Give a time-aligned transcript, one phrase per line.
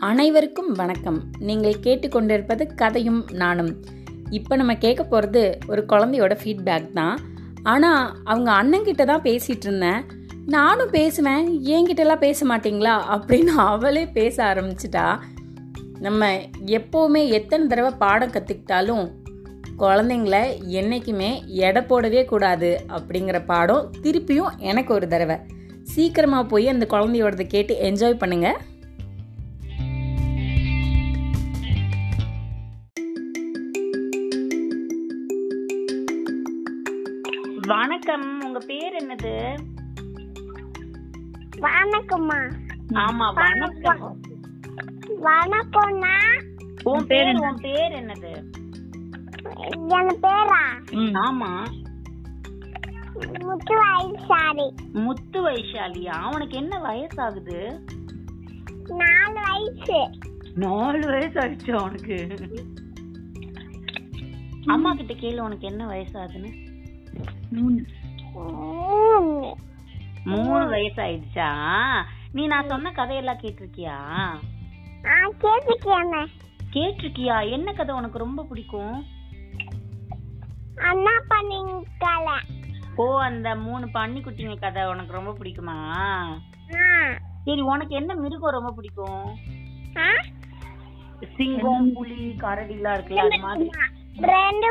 [0.00, 1.22] அனைவருக்கும் வணக்கம்.
[1.38, 3.70] நீங்கள் கேட்டுக்கொண்டிருப்பது கதையும் நானும்.
[4.30, 7.18] இப்போ நம்ம கேட்க போகிறது ஒரு குழந்தையோட ஃபீட்பேக் தான்.
[7.62, 10.04] ஆனால் அவங்க அண்ணங்கிட்ட தான் பேசிகிட்டு இருந்தேன்.
[10.46, 11.46] நானும் பேசுவேன்.
[11.64, 12.94] என்கிட்டலாம் பேச மாட்டிங்களா?
[13.14, 15.18] அப்படின்னு அவளே பேச ஆரம்பிச்சிட்டா.
[16.00, 16.30] நம்ம
[16.66, 19.04] எப்போவுமே எத்தனை தடவை பாடம் கற்றுக்கிட்டாலும்
[19.78, 25.36] குழந்தைங்கள என்றைக்குமே எடை போடவே கூடாது அப்படிங்கிற பாடம் திருப்பியும் எனக்கு ஒரு தடவை.
[25.82, 28.58] சீக்கிரமாக போய் அந்த குழந்தையோடத கேட்டு என்ஜாய் பண்ணுங்கள்
[37.98, 38.40] வணக்கம்.
[38.44, 39.58] உங்க பேர் என்னது?
[41.60, 42.36] வணக்கம்மா.
[42.92, 44.20] ஆமா வணக்கம்.
[45.22, 46.12] வணக்கம்னா
[46.84, 48.32] உன் பேர் உன் பேர் என்னது?
[49.88, 50.60] என் பேரா?
[51.22, 51.50] ஆமா.
[53.38, 57.58] முத்து வயசாரி முத்து வைஷாலியா உனக்கு என்ன வயசாகுது?
[58.88, 60.18] நாலு வயசு.
[60.54, 62.30] நாலு வயசு ஆயிடுச்சு உனக்கு?
[64.66, 66.66] அம்மா கிட்ட கேளு உனக்கு என்ன வயசாகுதுன்னு.
[67.50, 67.84] மூணு.
[70.24, 71.50] மூணு வயசு ஆயிடுச்சா
[72.32, 73.96] நீ நான் சொன்ன கதையெல்லாம் கேட்டிருக்கியா?
[76.72, 77.50] கேட்டிருக்கியா?
[77.50, 79.04] என்ன கதை உனக்கு ரொம்ப பிடிக்கும்?
[80.76, 82.30] அண்ணா பண்ணிங்கல
[82.96, 85.78] ஓ அந்த மூணு பன்னிக்குட்டிங்க கதை உனக்கு ரொம்ப பிடிக்குமா?
[87.44, 89.38] சரி உனக்கு என்ன மிருகம் ரொம்ப பிடிக்கும்?
[91.36, 93.70] சிங்கம் புலி கரடி எல்லாம் இருக்குல்ல அது மாதிரி.
[94.20, 94.68] ரெண்டு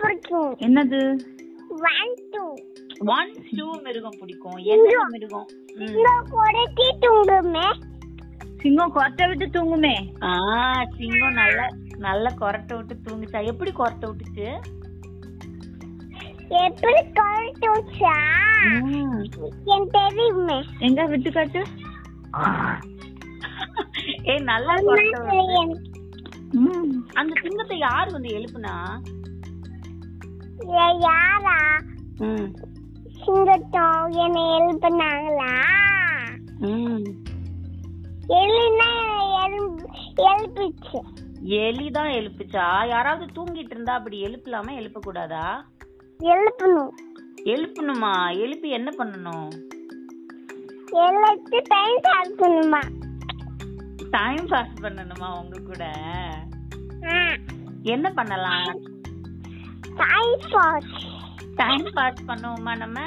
[0.00, 0.56] பிடிக்கும்.
[0.58, 1.00] என்னது?
[1.72, 2.42] ஒன் டூ
[3.14, 4.58] ஒன் டூ மிருகம் பிடிக்கும்.
[4.72, 5.46] என்ன மிருகம்?
[7.04, 7.66] தூங்குமே
[8.62, 9.94] சிங்கம் கொட்டை விட்டு தூங்குமே?
[10.28, 10.32] ஆ
[10.98, 11.60] சிங்கம் நல்ல
[12.06, 13.40] நல்ல கொரட்டை விட்டு தூங்குச்சா?
[13.52, 14.48] எப்படி கொரட்டை விட்டுச்சு?
[16.66, 18.14] எப்படி கழுத்து வச்சா
[19.74, 20.58] என் தெரியுமே.
[20.86, 21.62] எங்க விட்டு காட்டு
[24.28, 25.40] ஏ நல்லா கொரட்டை.
[27.20, 28.76] அந்த சிங்கத்தை யார் வந்து எழுப்புனா?
[30.70, 31.56] யாரா?
[32.18, 32.48] ம்.
[33.26, 35.52] சிங்கட்டம் என்னை எழுப்பினாங்களா
[38.28, 38.90] எலினா
[40.24, 40.98] எழுப்பிச்சு
[41.40, 42.86] எலி தான் எழுப்புச்சா?
[42.86, 45.64] யாராவது தூங்கிட்டு இருந்தா அப்படி எழுப்பலாமா எழுப்ப கூடாதா
[46.20, 46.92] எழுப்பணும்.
[47.44, 48.38] எழுப்பணுமா?
[48.38, 49.48] எழுப்பி என்ன பண்ணணும்?
[51.04, 52.82] எழுத்து டைம் சாப்பிடணுமா
[54.10, 55.84] டைம் பாஸ் பண்ணணுமா உங்க கூட?
[57.82, 58.72] என்ன பண்ணலாம்?
[59.96, 60.92] டைம் பாஸ்
[61.56, 63.00] டைம் பாஸ் பண்ணுவோமா நம்ம?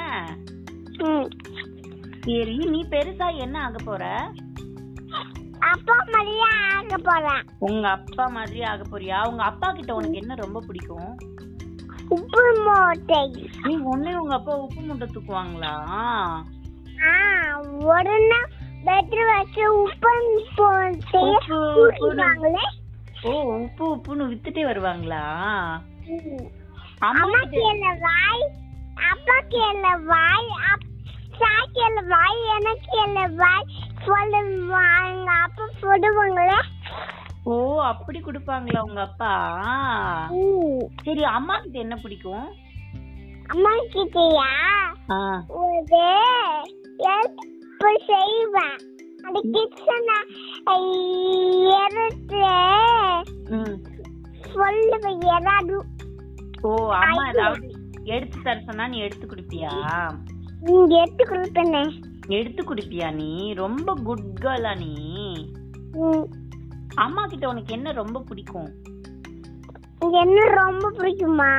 [2.24, 4.32] சரி நீ பெருசா என்ன ஆக போற?
[5.58, 7.42] அப்பா மரியா ஆக போறேன்.
[7.58, 9.28] உங்க அப்பா மாதிரி ஆக போறியா?
[9.28, 11.16] உங்க அப்பா கிட்ட உனக்கு என்ன ரொம்ப பிடிக்கும்?
[12.08, 13.20] உப்பு மூட்டை.
[13.66, 15.74] நீ ஒண்ணே உங்க அப்பா உப்பு மூட்டை தூக்குவாங்களா?
[17.06, 17.12] ஆ
[17.60, 18.50] ஒரு நாள்
[18.84, 20.12] பெட்ரு வச்சு உப்பு
[20.56, 21.22] போட்டு
[23.24, 25.22] ஓ உப்பு உப்புன்னு வித்துட்டே வருவாங்களா?
[27.00, 28.44] அம்மாக்கு என்ன வாய்?
[29.10, 30.46] அப்பாக்கு என்ன வாய்?
[30.72, 32.38] அப்பாக்கு என்ன வாய்?
[32.56, 33.66] எனக்கு என்ன வாய்?
[34.06, 36.58] சொல்லுவாங்க அப்பா சொல்லுவாங்களே
[37.44, 39.32] ஓ அப்படி கொடுப்பாங்களா உங்க அப்பா.
[41.04, 42.46] சரி அம்மா கிட்ட என்ன பிடிக்கும்?
[43.46, 44.48] அம்மா கிட்டயா
[45.48, 45.82] ஒரு
[47.04, 47.42] ஹெல்ப்
[48.06, 48.78] செய்வேன்.
[49.24, 50.16] அந்த கிச்சனை
[51.84, 52.42] எடுத்து.
[54.54, 55.76] சொல்லுவேன் ஏதாவது
[56.62, 57.70] ஓ அம்மா ஏதாவது
[58.04, 59.70] எடுத்து தர சொன்னா நீ எடுத்து குடுப்பியா?
[60.60, 62.00] நீங்க எடுத்து கொடுப்பேனே.
[62.28, 63.52] எடுத்து குடுப்பியா நீ?
[63.54, 64.92] ரொம்ப குட் கேர்லா நீ.
[66.94, 68.70] அம்மா கிட்ட உனக்கு என்ன ரொம்ப பிடிக்கும்?
[70.12, 71.50] என்ன ரொம்ப பிடிக்குமா?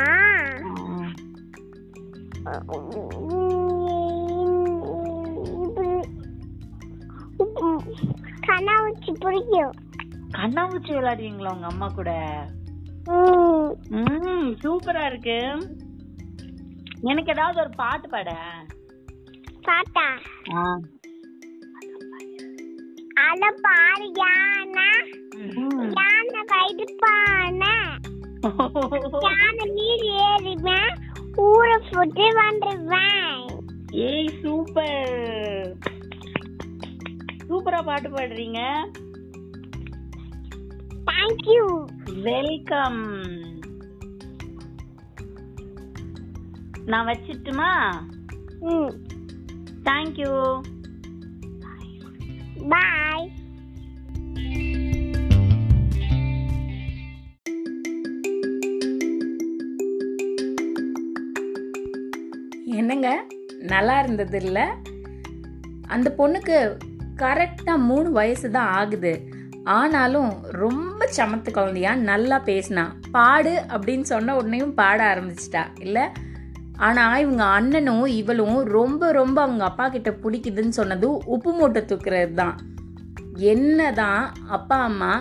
[8.47, 9.73] கண்ணாவூச்சி பிடிக்கும்.
[10.29, 12.11] கண்ணாமூச்சி விளையாடுவீங்களா உங்க அம்மா கூட?
[13.07, 14.55] ம்.
[14.63, 15.37] சூப்பரா இருக்கு.
[17.01, 18.31] எனக்கு ஏதாவது ஒரு பாட்டு பாட.
[19.61, 20.05] பாத்தா
[23.25, 24.89] அத பாரு யானை
[25.97, 27.63] யானை வயிற்றுப்பான
[29.21, 30.93] யானை நீர் ஏறிவேன்
[31.35, 33.33] ஊரை போட்டு வந்துருவேன்.
[34.05, 35.73] ஏய் சூப்பர்.
[37.49, 38.61] சூப்பரா பாட்டு பாடுறீங்க.
[41.05, 41.63] தேங்க்யூ
[42.13, 43.05] வெல்கம்
[46.85, 47.93] நான் வச்சிட்டுமா?
[48.59, 49.05] ம்.
[49.83, 50.61] தேங்க்யூ
[52.69, 53.31] பாய்
[62.65, 63.25] என்னங்க?
[63.59, 64.63] நல்லா இருந்தது இல்லை?
[65.87, 66.77] அந்த பொண்ணுக்கு
[67.15, 69.36] கரெக்டாக மூணு வயசு தான் ஆகுது.
[69.75, 70.31] ஆனாலும்
[70.61, 72.83] ரொம்ப சமத்து குழந்தையா நல்லா பேசினா.
[73.15, 75.63] பாடு அப்படின்னு சொன்ன உடனேயும் பாட ஆரம்பிச்சிட்டா.
[75.85, 76.05] இல்லை
[76.87, 82.57] ஆனால் இவங்க அண்ணனும் இவளும் ரொம்ப ரொம்ப அவங்க அப்பா கிட்ட பிடிக்குதுன்னு சொன்னது உப்பு மூட்டை தூக்குறது தான்.
[83.53, 84.23] என்ன தான்
[84.57, 85.13] அப்பா அம்மா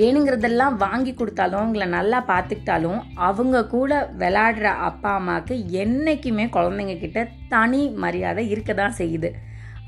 [0.00, 7.82] வேணுங்கிறதெல்லாம் வாங்கி கொடுத்தாலும் அவங்கள நல்லா பார்த்துக்கிட்டாலும் அவங்க கூட விளாடுற அப்பா அம்மாவுக்கு என்றைக்குமே குழந்தைங்க கிட்ட தனி
[8.04, 9.30] மரியாதை இருக்க தான் செய்யுது.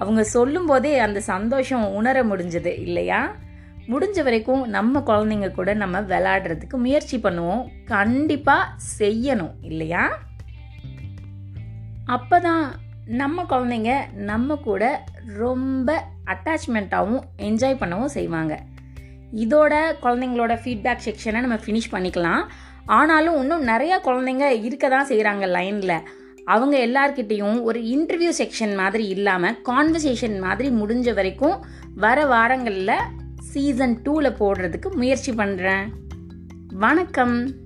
[0.02, 3.20] அவங்க சொல்லும்போதே அந்த சந்தோஷம் உணர முடிஞ்சது இல்லையா?
[3.88, 7.62] முடிஞ்ச வரைக்கும் நம்ம குழந்தைங்க கூட நம்ம விளையாடுறதுக்கு முயற்சி பண்ணுவோம்.
[7.84, 10.04] கண்டிப்பாக செய்யணும் இல்லையா?
[12.06, 12.64] அப்போ தான்
[13.20, 13.92] நம்ம குழந்தைங்க
[14.30, 14.82] நம்ம கூட
[15.36, 15.88] ரொம்ப
[16.32, 18.54] அட்டாச்மெண்ட்டாகவும் என்ஜாய் பண்ணவும் செய்வாங்க.
[19.44, 22.42] இதோட குழந்தைங்களோட ஃபீட்பேக் செக்ஷனை நம்ம ஃபினிஷ் பண்ணிக்கலாம்.
[22.96, 25.96] ஆனாலும் இன்னும் நிறையா குழந்தைங்க இருக்க தான் செய்கிறாங்க லைனில்
[26.44, 34.36] அவங்க எல்லார்கிட்டேயும் ஒரு இன்டர்வியூ செக்ஷன் மாதிரி இல்லாமல் கான்வர்சேஷன் மாதிரி முடிஞ்ச வரைக்கும் வர வாரங்களில் சீசன் டூவில்
[34.38, 35.88] போடுறதுக்கு முயற்சி பண்ணுறேன்
[36.68, 37.61] வணக்கம்.